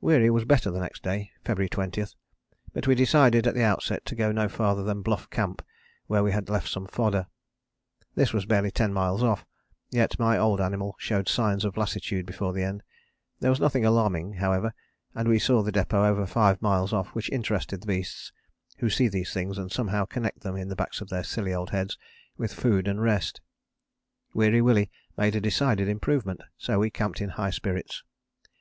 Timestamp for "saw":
15.40-15.60